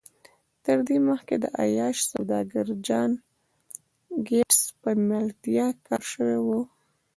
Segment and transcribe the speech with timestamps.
[0.65, 3.11] تر دې مخکې د عیاش سوداګر جان
[4.27, 6.47] ګیټس په ملتیا کار شوی و